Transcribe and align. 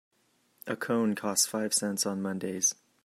A 0.65 0.75
cone 0.75 1.13
costs 1.13 1.45
five 1.45 1.75
cents 1.75 2.07
on 2.07 2.23
Mondays. 2.23 2.73